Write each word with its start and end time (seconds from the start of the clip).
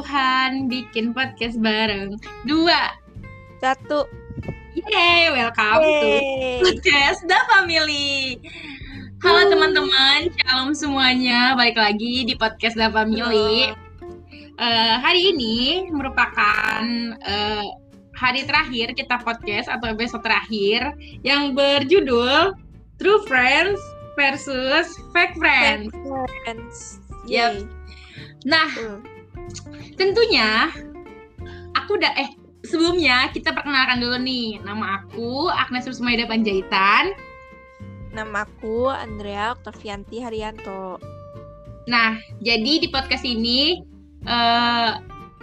Tuhan 0.00 0.72
bikin 0.72 1.12
podcast 1.12 1.60
bareng. 1.60 2.16
Dua. 2.48 2.88
Satu. 3.60 4.08
Yeay, 4.72 5.28
welcome 5.28 5.84
Yeay. 5.84 6.56
to 6.56 6.72
podcast 6.72 7.20
The 7.28 7.36
Family. 7.52 8.40
Halo 9.20 9.52
teman-teman, 9.52 10.32
shalom 10.40 10.72
semuanya. 10.72 11.52
Balik 11.52 11.76
lagi 11.76 12.24
di 12.24 12.32
podcast 12.32 12.80
The 12.80 12.88
Family. 12.88 13.76
Eh, 14.56 14.94
hari 15.04 15.36
ini 15.36 15.84
merupakan 15.92 16.80
eh, 17.20 17.68
hari 18.16 18.48
terakhir 18.48 18.96
kita 18.96 19.20
podcast 19.20 19.68
atau 19.68 19.84
episode 19.92 20.24
terakhir 20.24 20.96
yang 21.20 21.52
berjudul 21.52 22.56
True 22.96 23.20
Friends 23.28 23.76
versus 24.16 24.96
Fake 25.12 25.36
Friends. 25.36 25.92
Friends. 25.92 27.04
Yep. 27.28 27.68
Nah, 28.48 28.72
Hmm. 28.72 29.19
Tentunya 30.00 30.72
aku 31.76 32.00
udah 32.00 32.12
eh 32.16 32.32
sebelumnya 32.64 33.28
kita 33.36 33.52
perkenalkan 33.52 34.00
dulu 34.00 34.16
nih. 34.24 34.56
Nama 34.64 35.04
aku 35.04 35.52
Agnes 35.52 35.84
Rusmaida 35.84 36.24
Panjaitan. 36.24 37.12
Nama 38.16 38.48
aku 38.48 38.88
Andrea 38.88 39.52
Oktavianti 39.52 40.24
Haryanto. 40.24 40.96
nah 41.88 42.14
jadi 42.38 42.78
di 42.78 42.88
podcast 42.92 43.24
ini 43.26 43.82
eh 44.24 44.92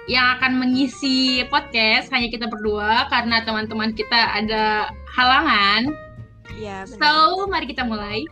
yang 0.08 0.40
akan 0.40 0.64
mengisi 0.64 1.44
podcast 1.52 2.08
hanya 2.16 2.32
kita 2.32 2.48
berdua 2.48 3.12
karena 3.12 3.44
teman-teman 3.46 3.94
kita 3.94 4.42
ada 4.42 4.90
halangan. 5.14 5.92
Ya, 6.58 6.88
benar. 6.88 6.98
so 6.98 7.46
mari 7.46 7.70
kita 7.70 7.86
mulai. 7.86 8.26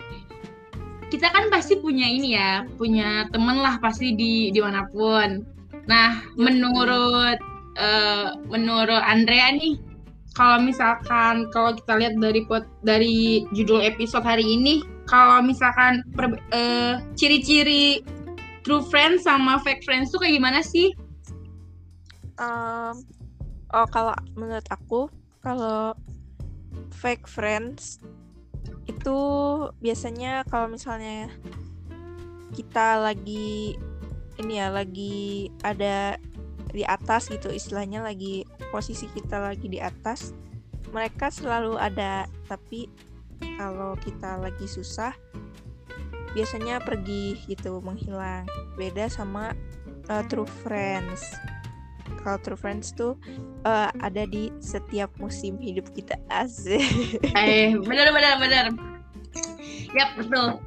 Kita 1.11 1.29
kan 1.29 1.51
pasti 1.53 1.77
punya 1.77 2.07
ini 2.07 2.33
ya 2.33 2.63
punya 2.79 3.27
temen 3.29 3.59
lah 3.61 3.77
pasti 3.77 4.15
di 4.15 4.49
di 4.49 4.59
mana 4.63 4.87
pun 4.89 5.54
nah 5.85 6.21
menurut 6.35 7.37
eh, 7.77 8.27
menurut 8.49 9.03
Andrea 9.05 9.53
nih 9.53 9.77
kalau 10.35 10.59
misalkan 10.59 11.47
kalau 11.55 11.71
kita 11.79 11.95
lihat 11.95 12.13
dari 12.19 12.43
pot 12.43 12.67
dari 12.83 13.47
judul 13.55 13.79
episode 13.79 14.27
hari 14.27 14.43
ini 14.43 14.83
kalau 15.07 15.39
misalkan 15.45 16.03
eh, 16.51 16.99
ciri-ciri 17.15 18.03
true 18.65 18.81
friends 18.81 19.23
sama 19.23 19.61
fake 19.61 19.85
friends 19.85 20.09
tuh 20.09 20.17
kayak 20.17 20.41
gimana 20.41 20.59
sih? 20.65 20.89
Em, 22.41 22.95
oh 23.71 23.87
kalau 23.93 24.11
menurut 24.33 24.65
aku 24.73 25.07
kalau 25.45 25.93
fake 26.89 27.29
friends 27.29 28.01
itu 28.89 29.17
biasanya 29.79 30.41
kalau 30.49 30.67
misalnya 30.67 31.29
kita 32.57 32.99
lagi 33.05 33.77
ini 34.41 34.59
ya 34.59 34.67
lagi 34.71 35.49
ada 35.63 36.19
di 36.75 36.83
atas 36.83 37.31
gitu 37.31 37.47
istilahnya 37.47 38.03
lagi 38.03 38.43
posisi 38.71 39.07
kita 39.11 39.39
lagi 39.39 39.71
di 39.71 39.79
atas. 39.79 40.35
Mereka 40.91 41.31
selalu 41.31 41.79
ada 41.79 42.27
tapi 42.47 42.87
kalau 43.59 43.95
kita 43.99 44.39
lagi 44.39 44.67
susah 44.67 45.15
biasanya 46.35 46.83
pergi 46.83 47.39
gitu 47.47 47.79
menghilang. 47.79 48.43
Beda 48.75 49.07
sama 49.07 49.55
uh, 50.11 50.23
true 50.27 50.47
friends. 50.63 51.23
Kalau 52.21 52.37
true 52.41 52.59
friends 52.59 52.91
tuh 52.91 53.15
uh, 53.63 53.89
ada 54.03 54.27
di 54.27 54.51
setiap 54.59 55.11
musim 55.15 55.55
hidup 55.59 55.87
kita. 55.95 56.19
Asik. 56.43 56.83
Eh 57.23 57.75
benar 57.79 58.11
benar 58.11 58.33
benar. 58.39 58.65
Ya 59.95 60.11
betul 60.19 60.59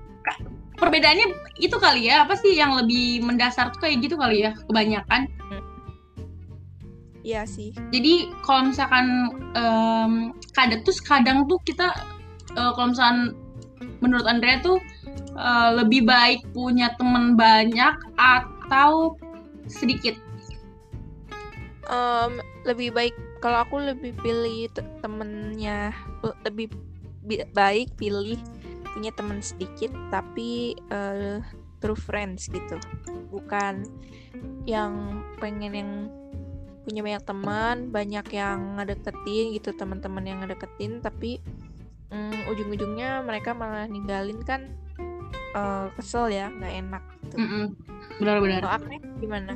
perbedaannya 0.79 1.27
itu 1.59 1.77
kali 1.77 2.09
ya. 2.09 2.25
Apa 2.25 2.39
sih 2.39 2.55
yang 2.55 2.79
lebih 2.79 3.27
mendasar 3.27 3.75
tuh 3.75 3.85
kayak 3.85 4.01
gitu 4.07 4.15
kali 4.17 4.47
ya? 4.47 4.55
Kebanyakan. 4.71 5.29
Iya 7.27 7.45
sih. 7.45 7.77
Jadi 7.93 8.33
kalau 8.41 8.73
misalkan 8.73 9.37
em, 9.53 10.33
kadang 10.57 10.81
tuh 10.87 10.97
kadang 11.05 11.45
tuh 11.45 11.61
kita 11.67 11.93
eh, 12.57 12.71
kalau 12.73 12.95
misalkan 12.95 13.37
menurut 14.01 14.25
Andrea 14.25 14.63
tuh 14.65 14.81
eh, 15.37 15.71
lebih 15.77 16.09
baik 16.09 16.41
punya 16.57 16.95
teman 16.97 17.37
banyak 17.37 17.95
atau 18.17 19.19
sedikit? 19.69 20.17
Em, 21.91 22.41
lebih 22.65 22.97
baik 22.97 23.13
kalau 23.45 23.61
aku 23.61 23.77
lebih 23.83 24.17
pilih 24.25 24.73
te- 24.73 24.89
temennya 25.05 25.93
le- 26.25 26.39
lebih 26.49 26.73
bi- 27.29 27.45
baik 27.53 27.93
pilih 28.01 28.41
punya 28.93 29.11
teman 29.15 29.41
sedikit 29.45 29.93
tapi 30.09 30.77
eh, 30.91 31.41
true 31.79 31.99
friends 31.99 32.49
gitu. 32.51 32.77
Bukan 33.31 33.87
yang 34.69 35.25
pengen 35.41 35.73
yang 35.75 35.91
punya 36.85 37.01
banyak 37.05 37.25
teman 37.29 37.77
banyak 37.93 38.27
yang 38.33 38.81
ngedeketin 38.81 39.53
gitu 39.53 39.77
teman-teman 39.77 40.25
yang 40.25 40.39
ngedeketin 40.41 41.05
tapi 41.05 41.37
mm, 42.09 42.49
ujung-ujungnya 42.49 43.21
mereka 43.25 43.53
malah 43.53 43.85
ninggalin 43.85 44.41
kan 44.41 44.73
eh, 45.53 45.87
kesel 46.01 46.33
ya 46.33 46.49
nggak 46.49 46.75
enak 46.87 47.05
gitu. 47.29 47.37
Benar-benar 48.19 48.63
gimana? 49.21 49.53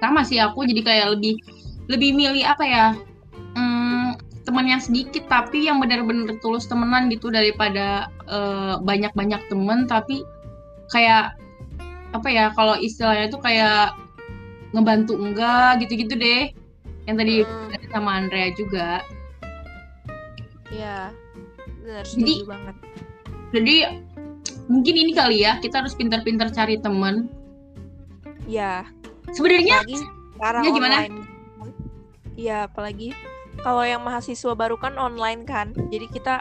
Sama 0.00 0.20
sih 0.24 0.40
aku 0.40 0.64
jadi 0.68 0.82
kayak 0.84 1.06
lebih 1.16 1.40
lebih 1.88 2.10
milih 2.14 2.44
apa 2.44 2.64
ya 2.64 2.86
teman 4.60 4.76
yang 4.76 4.84
sedikit 4.84 5.24
tapi 5.24 5.72
yang 5.72 5.80
benar-benar 5.80 6.36
tulus 6.44 6.68
temenan 6.68 7.08
gitu 7.08 7.32
daripada 7.32 8.12
eh, 8.28 8.76
banyak-banyak 8.84 9.48
temen. 9.48 9.88
Tapi 9.88 10.20
kayak 10.92 11.32
apa 12.12 12.28
ya 12.28 12.52
kalau 12.52 12.76
istilahnya 12.76 13.32
tuh 13.32 13.40
kayak 13.40 13.96
ngebantu 14.76 15.16
enggak 15.16 15.80
gitu-gitu 15.80 16.12
deh. 16.12 16.52
Yang 17.08 17.16
tadi 17.16 17.34
Hmm. 17.40 17.72
sama 17.88 18.10
Andrea 18.20 18.52
juga. 18.52 19.00
Ya 20.68 21.08
benar 21.80 22.04
Jadi- 22.04 22.44
banget. 22.44 22.76
jadi 23.56 23.76
mungkin 24.68 24.94
ini 24.94 25.12
kali 25.16 25.40
ya 25.40 25.56
kita 25.56 25.80
harus 25.80 25.96
pintar-pintar 25.96 26.52
cari 26.52 26.76
temen. 26.76 27.32
Ya 28.44 28.84
sebenarnya 29.32 29.88
sekarang 30.36 30.62
Ya, 30.62 30.70
gimana? 30.76 30.96
iya 32.36 32.56
apalagi 32.68 33.16
kalau 33.60 33.82
yang 33.82 34.00
mahasiswa 34.06 34.54
baru 34.54 34.78
kan 34.78 34.94
online 34.96 35.42
kan. 35.42 35.74
Jadi 35.90 36.06
kita 36.06 36.38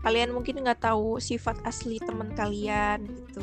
kalian 0.00 0.32
mungkin 0.32 0.64
nggak 0.64 0.80
tahu 0.80 1.20
sifat 1.20 1.60
asli 1.68 2.00
teman 2.00 2.32
kalian 2.32 3.04
gitu. 3.04 3.42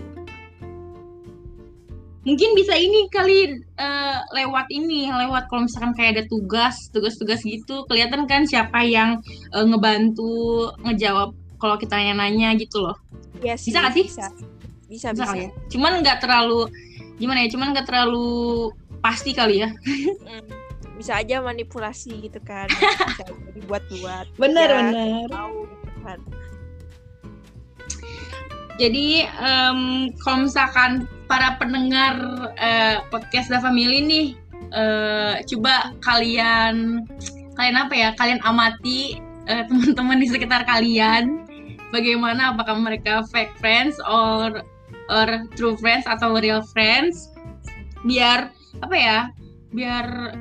Mungkin 2.28 2.60
bisa 2.60 2.76
ini 2.76 3.08
kali 3.08 3.56
eh, 3.56 4.18
lewat 4.36 4.68
ini 4.68 5.08
lewat 5.08 5.48
kalau 5.48 5.64
misalkan 5.64 5.96
kayak 5.96 6.12
ada 6.20 6.24
tugas 6.28 6.92
tugas-tugas 6.92 7.40
gitu 7.48 7.88
kelihatan 7.88 8.28
kan 8.28 8.44
siapa 8.44 8.84
yang 8.84 9.24
eh, 9.56 9.64
ngebantu 9.64 10.68
ngejawab 10.84 11.32
kalau 11.62 11.80
kita 11.80 11.96
nanya-nanya 11.96 12.58
gitu 12.60 12.84
loh. 12.84 12.98
Ya 13.40 13.56
sih 13.56 13.72
Bisa 13.72 13.80
nggak 13.80 13.96
sih? 13.96 14.06
bisa. 14.12 14.28
Bisa, 14.88 15.08
bisa 15.16 15.24
bisa. 15.24 15.36
ya? 15.40 15.50
Cuman 15.72 16.04
nggak 16.04 16.20
terlalu 16.20 16.68
gimana 17.18 17.44
ya 17.46 17.50
cuman 17.54 17.68
nggak 17.74 17.88
terlalu 17.88 18.28
pasti 19.00 19.32
kali 19.32 19.64
ya. 19.64 19.70
Mm, 20.28 20.52
bisa 20.98 21.22
aja 21.22 21.40
manipulasi 21.40 22.26
gitu 22.26 22.42
kan. 22.42 22.66
Bisa 22.68 23.26
dibuat-buat. 23.54 24.26
Benar 24.42 24.68
Ya, 24.68 24.78
benar. 24.82 25.28
tahu 25.30 25.58
gitu 25.70 26.00
kan. 26.02 26.20
Jadi 28.78 29.26
em, 29.26 29.80
kalau 30.22 30.46
misalkan 30.46 31.10
para 31.26 31.58
pendengar 31.58 32.14
eh, 32.62 33.02
podcast 33.10 33.50
The 33.50 33.58
Family 33.58 34.06
nih 34.06 34.28
eh, 34.70 35.34
coba 35.50 35.98
kalian 36.06 37.02
kalian 37.58 37.78
apa 37.78 37.94
ya? 37.98 38.10
Kalian 38.18 38.42
amati 38.46 39.18
eh, 39.50 39.64
teman-teman 39.66 40.22
di 40.22 40.28
sekitar 40.30 40.62
kalian. 40.70 41.42
Bagaimana 41.90 42.54
apakah 42.54 42.78
mereka 42.78 43.26
fake 43.34 43.56
friends 43.58 43.98
or 44.06 44.62
or 45.10 45.28
true 45.58 45.74
friends 45.80 46.06
atau 46.06 46.38
real 46.38 46.62
friends? 46.76 47.34
Biar 48.06 48.54
apa 48.86 48.94
ya? 48.96 49.20
Biar 49.74 50.38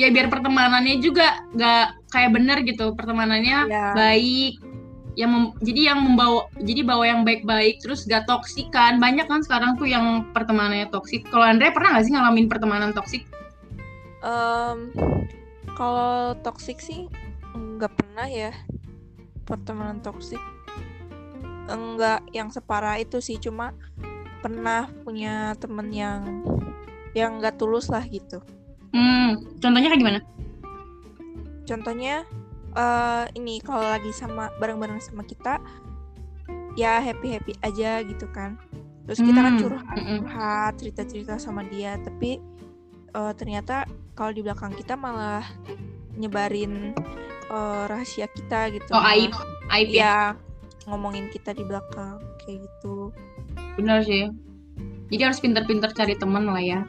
ya 0.00 0.08
biar 0.08 0.32
pertemanannya 0.32 0.96
juga 1.04 1.44
nggak 1.52 2.08
kayak 2.08 2.30
bener 2.32 2.58
gitu. 2.64 2.96
Pertemanannya 2.96 3.68
Ya. 3.68 3.92
baik 3.92 4.56
yang 5.18 5.30
mem- 5.36 5.54
jadi 5.60 5.92
yang 5.92 6.00
membawa 6.06 6.48
jadi 6.56 6.80
bawa 6.86 7.04
yang 7.04 7.20
baik-baik 7.26 7.82
terus 7.84 8.08
gak 8.08 8.24
toksik 8.24 8.72
kan. 8.72 8.96
Banyak 8.96 9.28
kan 9.28 9.44
sekarang 9.44 9.76
tuh 9.76 9.84
yang 9.90 10.24
pertemanannya 10.32 10.88
toksik 10.88 11.28
kalau 11.28 11.44
Andre 11.44 11.68
pernah 11.74 11.98
gak 11.98 12.08
sih 12.08 12.14
ngalamin 12.16 12.46
pertemanan 12.48 12.96
toksik 12.96 13.26
Em, 14.20 14.92
kalau 15.72 16.36
toxic 16.44 16.76
sih 16.76 17.08
nggak 17.56 17.88
pernah 17.96 18.28
ya 18.28 18.52
pertemanan 19.48 20.04
toxic. 20.04 20.36
Enggak 21.64 22.20
yang 22.36 22.52
separah 22.52 23.00
itu 23.00 23.24
sih 23.24 23.40
cuma 23.40 23.72
pernah 24.44 24.92
punya 25.04 25.56
temen 25.56 25.88
yang 25.88 26.44
yang 27.16 27.40
nggak 27.40 27.56
tulus 27.56 27.88
lah 27.88 28.04
gitu 28.04 28.44
hmm 28.94 29.58
contohnya 29.62 29.88
kayak 29.90 30.02
gimana 30.02 30.20
contohnya 31.66 32.26
eh 32.70 33.24
ini 33.34 33.58
kalau 33.62 33.82
lagi 33.82 34.10
sama 34.14 34.50
bareng-bareng 34.62 35.02
sama 35.02 35.26
kita 35.26 35.58
ya 36.78 37.02
happy 37.02 37.34
happy 37.34 37.52
aja 37.66 38.02
gitu 38.06 38.26
kan 38.30 38.54
terus 39.06 39.22
kita 39.26 39.42
kan 39.42 39.54
Hmm, 39.54 39.58
curhat 39.58 39.86
mm-mm. 39.98 40.18
curhat 40.22 40.72
cerita 40.78 41.02
cerita 41.02 41.34
sama 41.38 41.66
dia 41.66 41.98
tapi 41.98 42.38
eh, 43.10 43.32
ternyata 43.34 43.86
kalau 44.14 44.30
di 44.30 44.42
belakang 44.42 44.70
kita 44.74 44.94
malah 44.94 45.42
nyebarin 46.14 46.94
eh, 47.50 47.84
rahasia 47.90 48.26
kita 48.30 48.70
gitu. 48.74 48.94
Oh 48.94 49.02
aib, 49.02 49.34
aib 49.74 49.88
ya. 49.90 50.14
Iya, 50.34 50.36
ngomongin 50.86 51.26
kita 51.34 51.50
di 51.54 51.64
belakang 51.66 52.18
kayak 52.42 52.66
gitu. 52.66 53.10
Bener 53.78 53.98
sih. 54.06 54.30
Jadi 55.10 55.22
harus 55.26 55.40
pinter-pinter 55.42 55.90
cari 55.94 56.14
teman 56.14 56.46
lah 56.46 56.62
ya. 56.62 56.80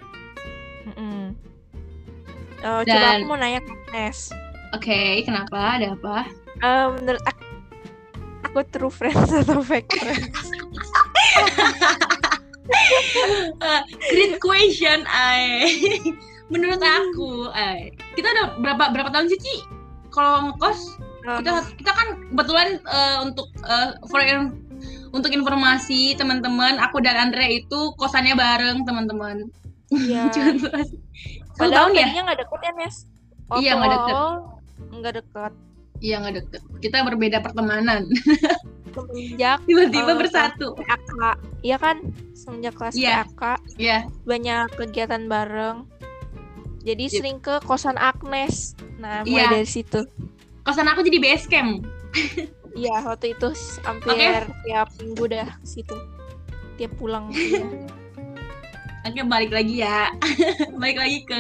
Mm-mm. 2.62 2.80
Eh, 2.80 2.86
Coba 2.86 2.98
Dan- 3.02 3.18
aku 3.18 3.26
mau 3.28 3.38
nanya 3.38 3.60
ke 3.60 3.74
Nes. 3.92 4.20
Oke, 4.72 5.00
kenapa? 5.22 5.76
Ada 5.76 5.94
apa? 5.94 6.16
Eh, 6.58 6.86
menurut 6.96 7.24
aku, 7.24 7.44
aku 8.44 8.60
true 8.70 8.94
friends 8.94 9.30
atau 9.42 9.60
fake 9.60 9.92
friends? 9.92 10.48
Eh, 13.58 13.82
great 14.12 14.36
question, 14.40 15.04
ay. 15.06 15.68
Menurut 16.48 16.80
aku, 16.80 17.50
ay. 17.52 17.90
Kita 18.14 18.28
udah 18.30 18.46
berapa 18.58 18.84
berapa 18.92 19.10
tahun 19.10 19.28
sih, 19.28 19.40
Ci? 19.40 19.56
Kalau 20.10 20.52
ngekos, 20.52 20.80
kita 21.38 21.52
kita 21.78 21.92
kan 21.92 22.08
kebetulan 22.28 22.68
eh, 22.82 23.18
untuk 23.22 23.48
eh, 23.62 23.90
for 24.08 24.20
in- 24.20 24.56
untuk 25.12 25.30
informasi 25.30 26.16
teman-teman, 26.16 26.80
aku 26.80 27.00
dan 27.00 27.30
Andre 27.30 27.60
itu 27.60 27.92
kosannya 27.96 28.34
bareng 28.34 28.84
teman-teman. 28.84 29.48
Iya. 29.92 30.32
Satu 30.32 31.41
Padahal 31.56 31.74
tahun 31.74 31.92
ya? 31.94 32.06
tadinya 32.06 32.22
nggak 32.26 32.40
deket 32.44 32.60
ya, 32.62 32.72
Nes? 32.74 32.96
Iya, 33.52 33.72
nggak 33.76 33.92
deket. 33.92 34.16
Nggak 34.92 35.14
deket. 35.20 35.54
Iya 36.02 36.16
nggak 36.18 36.36
deket. 36.36 36.62
Kita 36.82 36.98
berbeda 37.06 37.38
pertemanan. 37.40 38.02
Semenjak 38.92 39.64
Tiba-tiba 39.64 40.12
Oh, 40.12 40.18
bersatu. 40.18 40.68
PAK. 40.76 41.12
Iya 41.62 41.78
kan? 41.78 41.98
Semenjak 42.34 42.74
kelas 42.76 42.96
Iya. 42.98 43.24
PAK. 43.24 43.42
Iya. 43.78 43.98
Banyak 44.26 44.68
kegiatan 44.76 45.24
bareng. 45.26 45.88
Jadi 46.82 47.06
Yep. 47.08 47.14
sering 47.14 47.38
ke 47.40 47.62
kosan 47.62 47.96
Agnes. 47.96 48.74
Nah, 48.98 49.22
mulai 49.24 49.46
Iya. 49.46 49.54
dari 49.54 49.70
situ. 49.70 50.02
Kosan 50.66 50.90
aku 50.90 51.06
jadi 51.06 51.22
base 51.22 51.46
camp. 51.46 51.86
Iya, 52.72 53.04
waktu 53.06 53.36
itu 53.36 53.52
hampir 53.84 54.16
tiap 54.64 54.90
minggu 54.98 55.24
dah 55.28 55.48
ke 55.54 55.68
situ. 55.68 55.96
Tiap 56.76 56.92
pulang. 56.98 57.30
iya. 59.04 59.10
Oke, 59.10 59.22
balik 59.26 59.52
lagi 59.54 59.76
ya. 59.82 60.14
balik 60.82 60.98
lagi 61.02 61.20
ke 61.26 61.40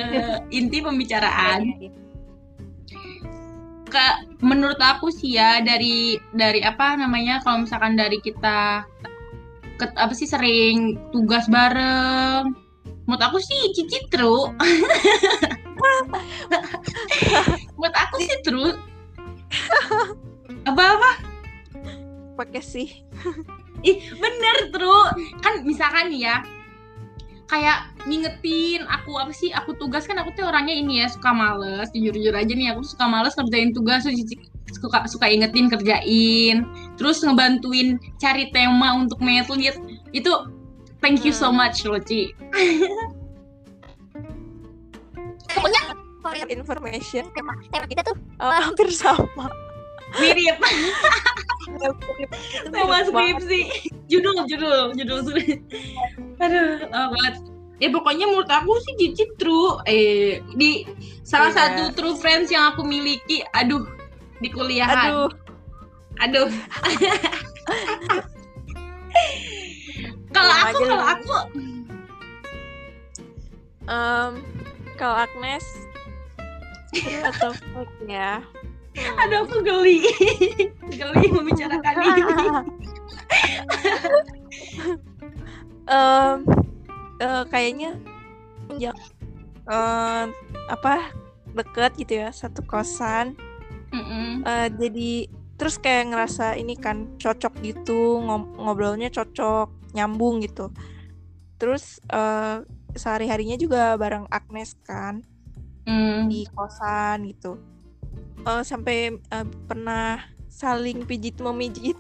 inti 0.49 0.81
pembicaraan. 0.81 1.61
ke 3.91 4.07
menurut 4.39 4.79
aku 4.79 5.11
sih 5.11 5.35
ya 5.35 5.59
dari 5.59 6.15
dari 6.31 6.63
apa 6.63 6.95
namanya 6.95 7.43
kalau 7.43 7.67
misalkan 7.67 7.99
dari 7.99 8.23
kita 8.23 8.87
ke, 9.75 9.85
apa 9.99 10.15
sih 10.15 10.31
sering 10.31 10.95
tugas 11.11 11.51
bareng 11.51 12.55
menurut 13.03 13.19
aku 13.19 13.43
sih 13.43 13.75
cici 13.75 13.99
true 14.07 14.47
menurut 17.75 17.97
aku 17.99 18.15
sih 18.23 18.39
true 18.47 18.79
apa 20.63 20.83
apa 20.95 21.11
Pakai 22.31 22.63
sih. 22.63 22.89
ih 23.83 23.99
bener 24.17 24.71
true 24.71 25.05
kan 25.43 25.67
misalkan 25.67 26.15
ya 26.15 26.39
kayak 27.51 27.92
ngingetin 28.07 28.88
aku 28.88 29.19
apa 29.19 29.36
sih 29.36 29.51
aku 29.51 29.75
tugas 29.75 30.07
kan 30.07 30.15
aku 30.15 30.31
tuh 30.31 30.48
orangnya 30.48 30.71
ini 30.71 31.03
ya 31.03 31.12
suka 31.12 31.36
males 31.36 31.92
jujur 31.92 32.15
jujur 32.15 32.31
aja 32.31 32.48
nih 32.48 32.71
aku 32.71 32.81
suka 32.88 33.06
males 33.12 33.36
ngerjain 33.36 33.75
tugas 33.75 34.07
suka 34.71 35.03
suka 35.12 35.27
ingetin 35.27 35.68
kerjain 35.68 36.63
terus 36.95 37.19
ngebantuin 37.19 38.00
cari 38.24 38.48
tema 38.56 38.95
untuk 38.95 39.19
medlit 39.19 39.75
itu 40.15 40.31
thank 41.03 41.27
you 41.27 41.36
so 41.36 41.51
Hmm. 41.51 41.59
much 41.68 41.83
loh 41.83 42.00
Ci 42.00 42.31
For 46.21 46.38
information. 46.47 47.25
tema 47.33 47.57
tema 47.74 47.86
kita 47.89 48.06
tuh 48.06 48.15
Oh, 48.39 48.54
hampir 48.54 48.88
sama. 48.94 49.50
Mirip. 50.19 50.57
Itu 51.71 52.67
tema 52.73 52.99
skripsi. 53.07 53.61
Judul 54.11 54.43
judul 54.49 54.91
judul 54.97 55.19
aduh 56.41 56.83
lama 56.89 57.13
banget. 57.15 57.35
Ya 57.81 57.89
pokoknya 57.89 58.25
menurut 58.29 58.49
aku 58.49 58.77
sih 58.85 58.93
Cici 58.99 59.25
true. 59.39 59.79
Eh 59.89 60.41
di 60.57 60.85
salah 61.23 61.49
Iya. 61.53 61.57
satu 61.57 61.83
true 61.95 62.17
friends 62.17 62.51
yang 62.51 62.75
aku 62.75 62.83
miliki 62.83 63.41
aduh 63.55 63.85
di 64.41 64.49
kuliahan. 64.51 65.13
Aduh, 65.13 65.29
aduh. 66.21 66.49
Kalau 70.31 70.55
aku 70.65 70.81
kalau 70.87 71.05
aku 71.05 71.35
em, 73.85 74.31
kalau 74.95 75.15
Agnes 75.17 75.65
atau 77.29 77.51
ya? 78.07 78.39
Aduh 78.95 79.47
aku 79.47 79.63
geli. 79.63 80.03
Geli 80.99 81.27
membicarakan 81.31 81.95
ini. 82.03 82.23
Em, 85.88 86.38
eh, 87.19 87.43
kayaknya 87.47 87.95
ya 88.75 88.91
em, 89.67 90.27
apa 90.67 91.11
deket 91.55 91.91
gitu 91.99 92.13
ya 92.23 92.29
satu 92.31 92.63
kosan. 92.63 93.35
Eh, 94.43 94.67
jadi 94.75 95.11
terus 95.55 95.77
kayak 95.77 96.11
ngerasa 96.15 96.55
ini 96.57 96.75
kan 96.75 97.15
cocok 97.15 97.59
gitu 97.63 98.19
ngom- 98.23 98.55
ngobrolnya 98.59 99.07
cocok 99.07 99.71
nyambung 99.95 100.44
gitu. 100.44 100.71
Terus 101.55 101.99
eh, 102.11 102.63
sehari 102.91 103.31
harinya 103.31 103.55
juga 103.55 103.95
bareng 103.95 104.27
Agnes 104.27 104.75
kan 104.83 105.23
Mm. 105.81 106.29
di 106.29 106.45
kosan 106.53 107.25
gitu 107.25 107.57
Eh, 108.41 108.63
sampai 108.65 109.13
eh, 109.13 109.45
pernah 109.69 110.17
saling 110.49 111.05
pijit 111.05 111.37
memijit. 111.39 111.97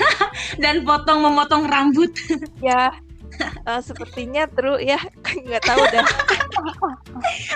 Dan 0.62 0.82
potong 0.82 1.22
memotong 1.22 1.66
rambut. 1.66 2.10
Ya 2.58 2.90
eh, 3.38 3.80
sepertinya 3.82 4.50
terus 4.50 4.82
ya. 4.82 4.98
Nggak 5.46 5.62
tahu 5.62 5.82
dah. 5.94 6.06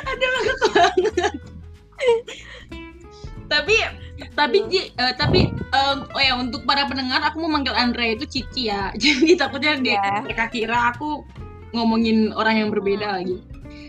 Aku 0.07 0.15
banget. 0.23 0.57
Tapi 3.51 3.77
tapi 4.33 4.59
Hmm. 4.63 4.73
Eh, 4.73 5.13
tapi 5.19 5.51
em, 5.51 5.99
oh 6.15 6.23
ya 6.23 6.39
untuk 6.39 6.63
para 6.63 6.87
pendengar 6.87 7.21
aku 7.27 7.43
mau 7.43 7.59
manggil 7.59 7.75
Andre 7.75 8.15
itu 8.15 8.25
Cici 8.25 8.71
ya. 8.71 8.95
Jadi 9.03 9.35
takutnya 9.35 9.77
dia 9.83 9.99
Ya. 9.99 10.23
mereka 10.23 10.47
kira 10.49 10.95
aku 10.95 11.27
ngomongin 11.75 12.31
orang 12.33 12.63
yang 12.63 12.69
berbeda 12.71 13.19
lagi. 13.21 13.43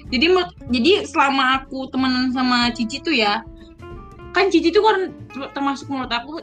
Jadi 0.10 0.26
jadi 0.70 0.92
selama 1.10 1.64
aku 1.64 1.90
temenan 1.94 2.34
sama 2.34 2.74
Cici 2.74 3.02
tuh 3.02 3.14
ya 3.14 3.46
kan 4.34 4.50
Cici 4.50 4.70
tuh 4.70 4.82
kan 4.82 5.14
ter- 5.30 5.52
termasuk 5.54 5.86
menurut 5.88 6.10
aku 6.10 6.42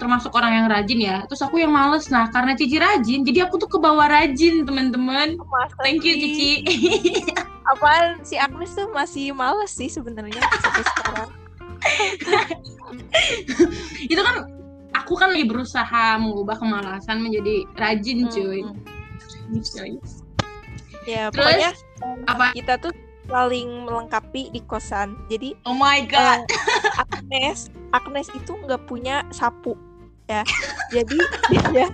termasuk 0.00 0.32
orang 0.32 0.56
yang 0.56 0.66
rajin 0.72 0.96
ya 0.96 1.16
terus 1.28 1.44
aku 1.44 1.60
yang 1.60 1.70
males 1.70 2.08
nah 2.08 2.26
karena 2.32 2.56
Cici 2.56 2.80
rajin 2.80 3.22
jadi 3.22 3.44
aku 3.44 3.60
tuh 3.60 3.68
kebawa 3.68 4.08
rajin 4.08 4.64
teman-teman 4.64 5.36
thank 5.84 6.00
you? 6.00 6.16
Cici 6.16 6.64
apaan 7.76 8.22
si 8.22 8.38
Agnes 8.38 8.72
tuh 8.72 8.88
masih 8.90 9.36
males 9.36 9.68
sih 9.68 9.86
sebenarnya 9.86 10.40
sampai 10.40 10.82
sekarang 10.82 11.28
itu 14.08 14.18
kan 14.18 14.48
aku 14.96 15.12
kan 15.14 15.28
lagi 15.30 15.44
berusaha 15.44 16.16
mengubah 16.16 16.56
kemalasan 16.56 17.20
menjadi 17.20 17.68
rajin 17.76 18.26
cuy 18.26 18.64
Hmm. 19.46 19.62
Cuy. 19.62 19.94
ya 21.06 21.30
Terus? 21.30 21.38
pokoknya 21.38 21.70
apa 22.26 22.50
kita 22.50 22.82
tuh 22.82 22.90
saling 23.26 23.86
melengkapi 23.86 24.50
di 24.50 24.60
kosan. 24.64 25.18
Jadi 25.30 25.54
oh 25.66 25.76
my 25.76 26.02
god. 26.06 26.46
eh, 26.46 27.02
Agnes 27.02 27.70
Agnes 27.92 28.28
itu 28.34 28.52
nggak 28.66 28.86
punya 28.86 29.22
sapu 29.34 29.74
ya. 30.30 30.42
Jadi 30.90 31.18
dia 31.72 31.88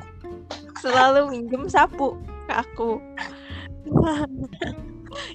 selalu 0.81 1.33
minjem 1.33 1.69
sapu 1.69 2.17
ke 2.49 2.53
aku. 2.53 2.91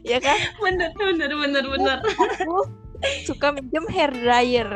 Ya 0.02 0.18
kan? 0.18 0.34
Bener 0.58 0.90
bener 0.98 1.30
bener 1.30 1.62
bener. 1.70 1.98
Aku 2.02 2.66
suka 3.30 3.54
minjem 3.54 3.86
hair 3.94 4.10
dryer 4.10 4.70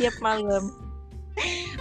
tiap 0.00 0.16
malam 0.24 0.72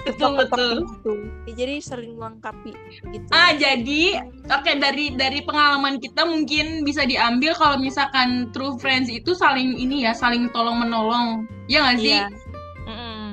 betul 0.07 0.31
betul. 0.39 0.75
gitu. 0.85 1.13
Ya, 1.49 1.53
jadi 1.65 1.75
saling 1.83 2.13
melengkapi 2.15 2.71
gitu. 3.11 3.29
Ah 3.31 3.51
jadi 3.55 4.23
oke 4.47 4.71
dari 4.79 5.13
dari 5.15 5.39
pengalaman 5.43 5.99
kita 5.99 6.23
mungkin 6.23 6.87
bisa 6.87 7.03
diambil 7.03 7.51
kalau 7.55 7.77
misalkan 7.79 8.49
true 8.55 8.79
friends 8.79 9.11
itu 9.11 9.35
saling 9.35 9.75
ini 9.75 10.07
ya 10.07 10.15
saling 10.15 10.47
tolong 10.55 10.79
menolong 10.79 11.43
ya 11.67 11.83
nggak 11.83 11.97
sih? 11.99 12.15
Iya. 12.15 12.25
Mm-mm. 12.87 13.25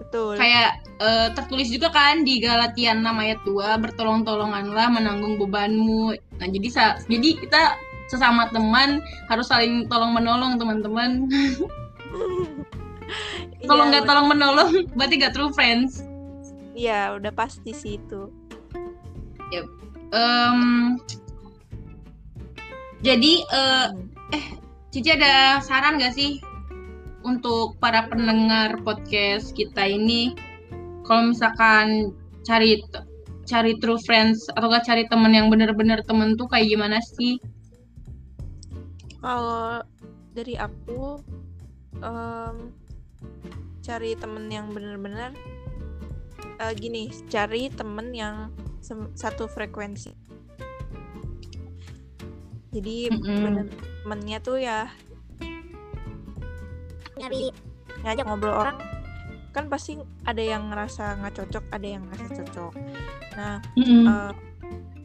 betul. 0.00 0.34
Kayak 0.38 0.70
eh, 1.02 1.28
tertulis 1.34 1.68
juga 1.68 1.90
kan 1.90 2.22
di 2.22 2.38
Galatian 2.38 3.02
6 3.02 3.10
ayat 3.18 3.40
2 3.42 3.82
bertolong-tolonganlah 3.82 4.88
menanggung 4.94 5.36
bebanmu. 5.42 6.14
Nah 6.38 6.48
jadi 6.48 6.68
sa- 6.70 6.98
jadi 7.10 7.36
kita 7.36 7.62
sesama 8.08 8.52
teman 8.52 9.00
harus 9.32 9.48
saling 9.48 9.88
tolong 9.88 10.12
menolong 10.12 10.60
teman-teman 10.60 11.24
kalau 13.68 13.84
Iya, 13.86 13.90
nggak 13.90 14.04
tolong 14.08 14.26
menolong 14.28 14.70
berarti 14.96 15.14
nggak 15.20 15.34
true 15.34 15.52
friends. 15.52 16.04
Iya, 16.74 17.14
udah 17.16 17.32
pasti 17.32 17.70
sih 17.70 18.02
itu. 18.02 18.28
Em, 20.14 20.94
Jadi 23.04 23.44
uh, 23.52 23.92
Cici 24.94 25.10
ada 25.10 25.58
saran 25.58 25.98
gak 25.98 26.14
sih 26.14 26.38
untuk 27.26 27.74
para 27.82 28.06
pendengar 28.06 28.78
podcast 28.86 29.50
kita 29.52 29.90
ini? 29.90 30.38
Kalau 31.02 31.34
misalkan 31.34 32.14
cari 32.46 32.78
cari 33.44 33.74
true 33.82 33.98
friends 34.06 34.46
atau 34.54 34.70
gak 34.70 34.86
cari 34.86 35.02
temen 35.10 35.34
yang 35.34 35.50
bener-bener 35.50 35.98
temen 36.06 36.38
tuh 36.38 36.46
kayak 36.46 36.70
gimana 36.70 37.02
sih? 37.02 37.42
Kalau 39.18 39.82
dari 40.30 40.54
aku 40.54 41.18
um, 41.98 42.70
cari 43.84 44.16
temen 44.16 44.48
yang 44.48 44.72
bener-bener 44.72 45.36
uh, 46.60 46.72
gini, 46.72 47.12
cari 47.28 47.68
temen 47.68 48.12
yang 48.12 48.48
satu 49.16 49.48
frekuensi. 49.48 50.12
Jadi 52.74 52.96
mm 53.08 53.18
-hmm. 53.22 53.68
temennya 54.02 54.38
tuh 54.42 54.58
ya 54.58 54.90
nyari 57.14 57.54
ngajak 58.02 58.26
ngobrol 58.26 58.54
orang 58.54 58.76
kan 59.54 59.70
pasti 59.70 59.94
ada 60.26 60.42
yang 60.42 60.74
ngerasa 60.74 61.22
nggak 61.22 61.34
cocok 61.38 61.64
ada 61.70 61.86
yang 61.86 62.02
ngerasa 62.10 62.42
cocok 62.42 62.72
nah 63.38 63.62
mm-hmm. 63.78 64.04
uh, 64.10 64.32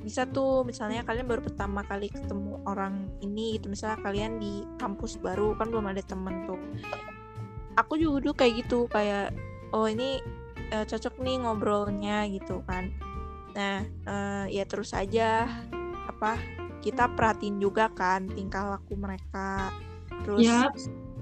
bisa 0.01 0.25
tuh 0.25 0.65
misalnya 0.65 1.05
kalian 1.05 1.29
baru 1.29 1.45
pertama 1.45 1.85
kali 1.85 2.09
ketemu 2.09 2.57
orang 2.65 3.05
ini 3.21 3.61
gitu 3.61 3.69
misalnya 3.69 4.01
kalian 4.01 4.41
di 4.41 4.65
kampus 4.81 5.21
baru 5.21 5.53
kan 5.53 5.69
belum 5.69 5.85
ada 5.93 6.01
temen 6.01 6.49
tuh 6.49 6.57
aku 7.79 7.95
juga 7.95 8.19
dulu 8.23 8.33
kayak 8.35 8.53
gitu 8.65 8.85
kayak 8.91 9.31
oh 9.71 9.87
ini 9.87 10.19
uh, 10.75 10.83
cocok 10.83 11.15
nih 11.23 11.35
ngobrolnya 11.39 12.27
gitu 12.27 12.61
kan 12.67 12.91
nah 13.55 13.81
uh, 14.05 14.45
ya 14.51 14.67
terus 14.67 14.93
aja 14.93 15.47
apa 16.05 16.37
kita 16.79 17.11
perhatiin 17.15 17.59
juga 17.59 17.91
kan 17.91 18.27
tingkah 18.27 18.77
laku 18.77 18.95
mereka 18.95 19.73
terus 20.23 20.47
yep. 20.47 20.71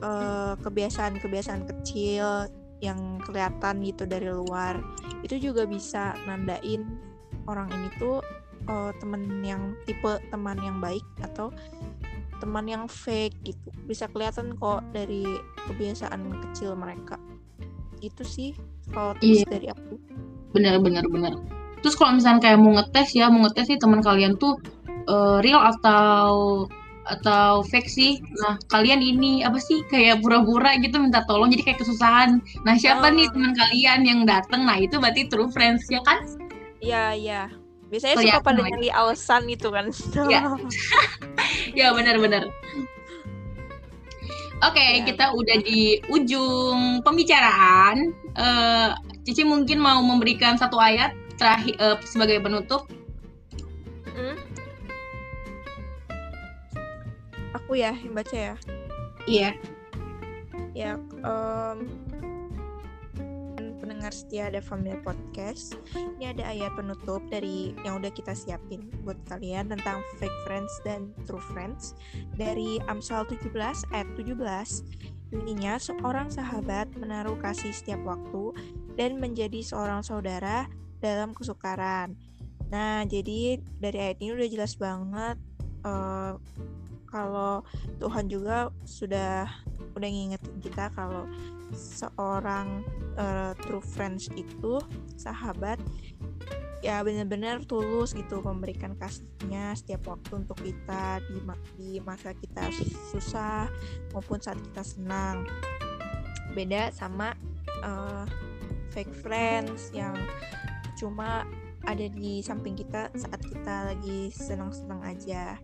uh, 0.01 0.53
kebiasaan-kebiasaan 0.61 1.65
kecil 1.65 2.49
yang 2.77 3.17
kelihatan 3.25 3.81
gitu 3.81 4.05
dari 4.05 4.29
luar 4.29 4.77
itu 5.25 5.49
juga 5.49 5.65
bisa 5.65 6.13
nandain 6.29 6.85
orang 7.49 7.69
ini 7.73 7.89
tuh 7.97 8.21
uh, 8.69 8.91
temen 9.01 9.41
yang 9.41 9.73
tipe 9.89 10.21
teman 10.29 10.59
yang 10.61 10.77
baik 10.77 11.05
atau 11.25 11.49
teman 12.37 12.65
yang 12.69 12.85
fake 12.85 13.35
gitu 13.43 13.69
bisa 13.85 14.05
kelihatan 14.09 14.53
kok 14.57 14.85
dari 14.93 15.25
kebiasaan 15.69 16.21
kecil 16.47 16.77
mereka 16.77 17.17
itu 18.01 18.23
sih 18.23 18.49
kalau 18.93 19.17
tips 19.17 19.43
iya. 19.43 19.47
dari 19.49 19.67
aku 19.73 19.95
bener 20.53 20.77
bener 20.79 21.05
bener 21.09 21.33
terus 21.81 21.97
kalau 21.97 22.17
misalnya 22.17 22.41
kayak 22.41 22.59
mau 22.61 22.73
ngetes 22.77 23.09
ya 23.13 23.29
mau 23.29 23.45
ngetes 23.45 23.65
sih 23.69 23.77
teman 23.81 24.01
kalian 24.01 24.37
tuh 24.37 24.57
uh, 25.09 25.41
real 25.41 25.61
atau 25.61 26.65
atau 27.07 27.63
fake 27.63 27.87
sih. 27.87 28.19
Nah, 28.43 28.59
kalian 28.67 28.99
ini 28.99 29.41
apa 29.41 29.57
sih 29.57 29.79
kayak 29.87 30.19
pura-pura 30.19 30.75
gitu 30.77 30.99
minta 30.99 31.23
tolong 31.23 31.47
jadi 31.55 31.71
kayak 31.71 31.79
kesusahan. 31.79 32.43
Nah, 32.67 32.75
siapa 32.75 33.07
oh. 33.07 33.15
nih 33.15 33.31
teman 33.31 33.55
kalian 33.55 33.99
yang 34.03 34.19
datang? 34.27 34.67
Nah, 34.67 34.75
itu 34.75 34.99
berarti 34.99 35.31
true 35.31 35.47
friends 35.47 35.87
ya 35.87 36.03
kan? 36.03 36.19
Iya, 36.83 37.03
iya. 37.15 37.41
Biasanya 37.87 38.15
Kelihatan 38.19 38.41
suka 38.43 38.47
pada 38.47 38.61
nyari 38.63 38.89
alasan 38.91 39.43
itu 39.47 39.67
kan. 39.71 39.85
Iya. 40.27 40.41
ya, 41.71 41.87
benar-benar. 41.97 42.51
Oke, 44.57 44.73
okay, 44.73 44.91
ya. 44.99 45.05
kita 45.05 45.25
udah 45.37 45.57
di 45.61 46.01
ujung 46.09 47.05
pembicaraan. 47.05 48.11
Uh, 48.33 48.97
Cici 49.23 49.43
mungkin 49.45 49.77
mau 49.77 50.01
memberikan 50.01 50.57
satu 50.57 50.81
ayat 50.81 51.13
terakhir 51.37 51.77
uh, 51.77 51.95
sebagai 52.03 52.41
penutup. 52.41 52.89
Hmm? 54.17 54.47
aku 57.67 57.83
ya 57.83 57.91
yang 57.99 58.15
baca 58.15 58.37
ya 58.37 58.55
iya 59.27 59.49
ya 60.71 60.91
um, 61.19 61.83
pendengar 64.07 64.23
setia 64.23 64.47
ada 64.47 64.63
Family 64.63 64.95
Podcast 65.03 65.75
ini 65.91 66.31
ada 66.31 66.47
ayat 66.47 66.71
penutup 66.79 67.19
dari 67.27 67.75
yang 67.83 67.99
udah 67.99 68.07
kita 68.07 68.31
siapin 68.31 68.87
buat 69.03 69.19
kalian 69.27 69.67
tentang 69.67 69.99
fake 70.15 70.39
friends 70.47 70.71
dan 70.87 71.11
true 71.27 71.43
friends 71.51 71.91
dari 72.39 72.79
Amsal 72.87 73.27
17 73.27 73.51
ayat 73.91 74.07
17 74.15 74.31
Intinya, 75.35 75.75
seorang 75.75 76.31
sahabat 76.31 76.87
menaruh 76.95 77.35
kasih 77.43 77.75
setiap 77.75 77.99
waktu 78.07 78.55
dan 78.95 79.19
menjadi 79.19 79.59
seorang 79.59 79.99
saudara 79.99 80.71
dalam 81.03 81.35
kesukaran. 81.35 82.15
Nah, 82.71 83.03
jadi 83.03 83.59
dari 83.59 83.97
ayat 84.07 84.23
ini 84.23 84.39
udah 84.39 84.47
jelas 84.47 84.79
banget 84.79 85.35
uh, 85.83 86.39
kalau 87.11 87.59
Tuhan 87.99 88.31
juga 88.31 88.71
sudah 88.87 89.51
udah 89.99 90.07
ngingetin 90.07 90.63
kita 90.63 90.95
kalau 90.95 91.27
seorang 91.75 92.83
uh, 93.19 93.51
true 93.63 93.83
friends 93.83 94.31
itu 94.35 94.79
sahabat 95.19 95.79
ya 96.85 97.01
benar-benar 97.01 97.65
tulus 97.65 98.13
gitu 98.13 98.39
memberikan 98.45 98.93
kasihnya 98.95 99.73
setiap 99.73 100.13
waktu 100.13 100.45
untuk 100.45 100.57
kita 100.61 101.19
di, 101.25 101.39
di 101.75 101.91
masa 102.05 102.37
kita 102.37 102.69
susah 103.11 103.65
maupun 104.13 104.37
saat 104.39 104.61
kita 104.71 104.83
senang. 104.85 105.43
Beda 106.53 106.93
sama 106.93 107.33
uh, 107.81 108.25
fake 108.93 109.13
friends 109.25 109.89
yang 109.93 110.13
cuma 110.97 111.45
ada 111.85 112.05
di 112.09 112.43
samping 112.43 112.75
kita 112.75 113.09
saat 113.15 113.41
kita 113.41 113.93
lagi 113.93 114.29
senang-senang 114.33 115.01
aja. 115.01 115.57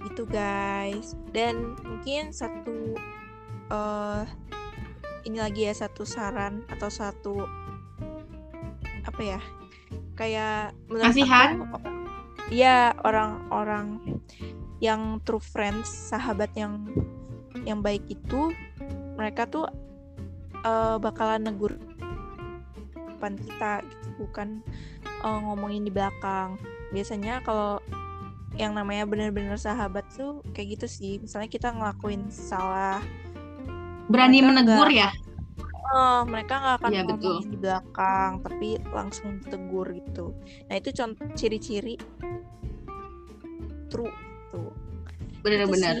Gitu 0.00 0.24
guys. 0.28 1.16
Dan 1.32 1.76
mungkin 1.84 2.32
satu 2.32 2.96
uh, 3.68 4.24
ini 5.24 5.40
lagi 5.40 5.68
ya 5.68 5.74
satu 5.74 6.04
saran 6.04 6.64
atau 6.68 6.88
satu 6.88 7.34
apa 9.04 9.20
ya 9.20 9.40
kayak 10.16 10.72
kasihan? 10.88 11.64
ya 12.52 12.92
orang-orang 13.04 14.20
yang 14.78 15.20
true 15.24 15.40
friends 15.40 15.88
sahabat 15.88 16.52
yang 16.56 16.88
yang 17.64 17.80
baik 17.80 18.04
itu 18.08 18.52
mereka 19.16 19.48
tuh 19.48 19.66
uh, 20.66 20.96
bakalan 21.00 21.46
negur 21.46 21.78
depan 23.14 23.40
kita 23.40 23.80
gitu 23.88 24.08
bukan 24.20 24.60
uh, 25.24 25.40
ngomongin 25.40 25.88
di 25.88 25.92
belakang. 25.94 26.60
Biasanya 26.92 27.40
kalau 27.40 27.80
yang 28.60 28.76
namanya 28.76 29.08
benar-benar 29.08 29.56
sahabat 29.56 30.04
tuh 30.12 30.44
kayak 30.52 30.76
gitu 30.76 30.86
sih. 30.86 31.12
Misalnya 31.24 31.48
kita 31.48 31.72
ngelakuin 31.72 32.28
salah 32.28 33.00
berani 34.08 34.44
menegur 34.44 34.88
gak, 34.90 34.94
ya? 34.94 35.10
Oh 35.94 36.26
mereka 36.26 36.58
nggak 36.58 36.74
akan 36.82 36.90
ya, 36.90 37.02
betul. 37.06 37.38
di 37.46 37.58
belakang 37.60 38.42
tapi 38.42 38.68
langsung 38.90 39.38
tegur 39.46 39.86
gitu. 39.94 40.34
Nah 40.66 40.74
itu 40.74 40.90
contoh 40.90 41.26
ciri-ciri 41.38 41.94
true 43.92 44.10
tuh. 44.50 44.74
Benar-benar. 45.44 46.00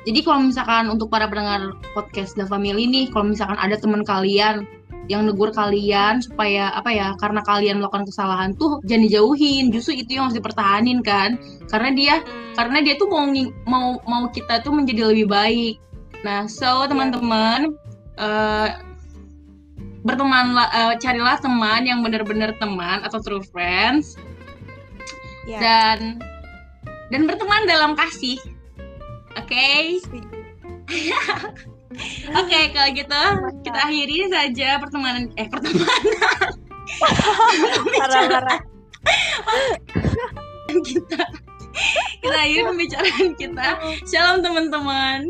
jadi 0.00 0.20
kalau 0.24 0.48
misalkan 0.48 0.88
untuk 0.88 1.12
para 1.12 1.28
pendengar 1.28 1.76
podcast 1.92 2.32
The 2.36 2.48
Family 2.48 2.88
nih 2.88 3.12
kalau 3.12 3.32
misalkan 3.32 3.60
ada 3.60 3.76
teman 3.76 4.00
kalian 4.00 4.64
yang 5.10 5.26
negur 5.26 5.50
kalian 5.50 6.22
supaya 6.22 6.70
apa 6.70 6.94
ya 6.94 7.18
karena 7.18 7.42
kalian 7.42 7.82
melakukan 7.82 8.06
kesalahan 8.06 8.54
tuh 8.54 8.78
jangan 8.86 9.10
dijauhin. 9.10 9.74
Justru 9.74 9.98
itu 9.98 10.14
yang 10.14 10.30
harus 10.30 10.38
dipertahanin 10.38 11.02
kan? 11.02 11.34
Karena 11.66 11.90
dia 11.90 12.14
hmm. 12.22 12.54
karena 12.54 12.78
dia 12.86 12.94
tuh 12.94 13.10
mau 13.10 13.26
mau 13.66 13.86
mau 14.06 14.24
kita 14.30 14.62
tuh 14.62 14.70
menjadi 14.70 15.10
lebih 15.10 15.26
baik 15.26 15.89
nah 16.20 16.44
so 16.44 16.84
iya. 16.84 16.88
teman-teman 16.90 17.60
uh, 18.20 18.68
bertemanlah 20.04 20.68
uh, 20.72 20.94
carilah 20.96 21.36
teman 21.40 21.84
yang 21.84 22.00
benar-benar 22.00 22.56
teman 22.56 23.04
atau 23.04 23.20
true 23.20 23.44
friends 23.52 24.16
yeah. 25.44 25.60
dan 25.60 26.20
dan 27.12 27.28
berteman 27.28 27.68
dalam 27.68 27.92
kasih 27.96 28.40
oke 29.36 29.48
okay? 29.48 30.00
Oke, 31.90 32.46
okay, 32.46 32.64
kalau 32.70 32.90
gitu 32.94 33.22
kita 33.66 33.78
akhiri 33.82 34.30
saja 34.30 34.78
pertemanan 34.78 35.26
eh 35.34 35.50
pertemanan. 35.50 36.54
Parah-parah. 37.98 38.60
kita 40.86 41.20
kita 42.22 42.36
akhiri 42.38 42.62
pembicaraan 42.62 43.28
kita. 43.34 43.68
Shalom 44.10 44.38
teman-teman. 44.38 45.26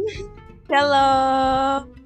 Shalom. 0.70 1.99